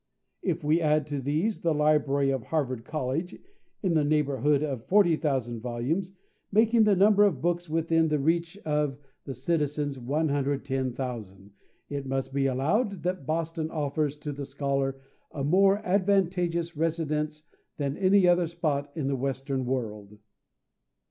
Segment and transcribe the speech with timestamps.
[0.41, 3.37] If we add to these the library of Harvard College,
[3.83, 6.11] in the neighbourhood, of 40,000 volumes,
[6.51, 11.51] making the number of books within the reach of the citizens 110,000,
[11.89, 17.43] it must be allowed that Boston offers to the scholar a more advantageous residence
[17.77, 20.17] than any other spot in the western world.